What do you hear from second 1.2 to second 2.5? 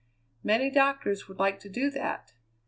would like to do that.